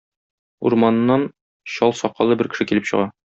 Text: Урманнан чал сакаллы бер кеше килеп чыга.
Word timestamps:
Урманнан 0.69 1.25
чал 1.75 1.95
сакаллы 2.01 2.39
бер 2.41 2.51
кеше 2.55 2.69
килеп 2.73 2.89
чыга. 2.93 3.07